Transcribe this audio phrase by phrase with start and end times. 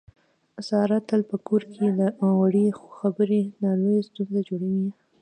[0.67, 2.07] ساره تل په کور کې له
[2.39, 2.65] وړې
[2.97, 4.69] خبرې نه لویه ستونزه جوړي.